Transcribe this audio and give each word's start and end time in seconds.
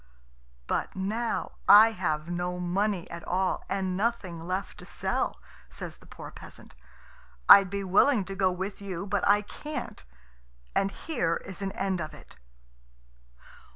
"But 0.65 0.95
now 0.95 1.51
I 1.69 1.91
have 1.91 2.27
no 2.27 2.59
money 2.59 3.07
at 3.11 3.23
all, 3.27 3.63
and 3.69 3.95
nothing 3.95 4.39
left 4.41 4.79
to 4.79 4.85
sell," 4.87 5.39
says 5.69 5.97
the 5.97 6.07
poor 6.07 6.31
peasant. 6.31 6.73
"I'd 7.47 7.69
be 7.69 7.83
willing 7.83 8.17
enough 8.21 8.27
to 8.29 8.35
go 8.35 8.51
with 8.51 8.81
you, 8.81 9.05
but 9.05 9.23
I 9.27 9.43
can't, 9.43 10.03
and 10.75 10.89
here 10.89 11.35
is 11.45 11.61
an 11.61 11.71
end 11.73 12.01
of 12.01 12.15
it." 12.15 12.35